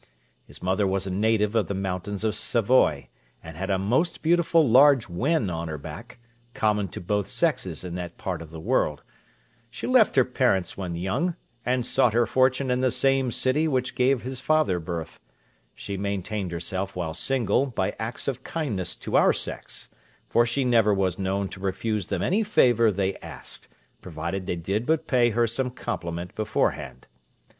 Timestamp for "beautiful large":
4.23-5.07